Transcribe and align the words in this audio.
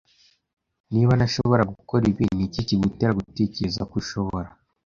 Niba 0.93 1.11
ntashobora 1.15 1.63
gukora 1.73 2.03
ibi, 2.11 2.25
ni 2.35 2.43
iki 2.47 2.61
kigutera 2.67 3.11
gutekereza 3.19 3.81
ko 3.89 3.93
ushobora? 4.01 4.47